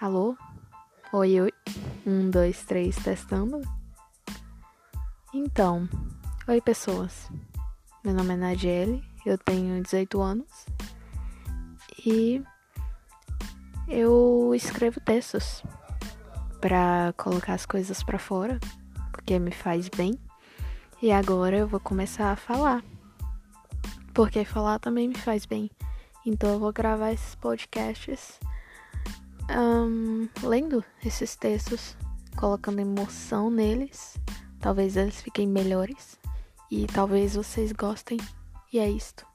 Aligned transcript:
Alô? 0.00 0.34
Oi, 1.12 1.42
oi. 1.42 1.52
Um, 2.06 2.30
dois, 2.30 2.64
três, 2.64 2.96
testando. 2.96 3.60
Então, 5.34 5.86
oi 6.48 6.58
pessoas. 6.58 7.30
Meu 8.02 8.14
nome 8.14 8.32
é 8.32 8.36
Nadiele, 8.38 9.04
eu 9.26 9.36
tenho 9.36 9.82
18 9.82 10.18
anos 10.22 10.66
e 12.06 12.42
eu 13.86 14.54
escrevo 14.54 14.98
textos 15.00 15.62
para 16.62 17.12
colocar 17.18 17.52
as 17.52 17.66
coisas 17.66 18.02
para 18.02 18.18
fora, 18.18 18.58
porque 19.12 19.38
me 19.38 19.50
faz 19.50 19.90
bem. 19.90 20.18
E 21.02 21.12
agora 21.12 21.58
eu 21.58 21.68
vou 21.68 21.78
começar 21.78 22.32
a 22.32 22.36
falar, 22.36 22.82
porque 24.14 24.46
falar 24.46 24.78
também 24.78 25.08
me 25.08 25.18
faz 25.18 25.44
bem. 25.44 25.70
Então 26.24 26.54
eu 26.54 26.58
vou 26.58 26.72
gravar 26.72 27.12
esses 27.12 27.34
podcasts 27.34 28.40
lendo 30.42 30.84
esses 31.04 31.36
textos, 31.36 31.96
colocando 32.36 32.80
emoção 32.80 33.50
neles. 33.50 34.16
Talvez 34.58 34.96
eles 34.96 35.20
fiquem 35.20 35.46
melhores 35.46 36.18
e 36.70 36.86
talvez 36.86 37.34
vocês 37.34 37.72
gostem. 37.72 38.18
E 38.72 38.78
é 38.78 38.88
isto. 38.88 39.29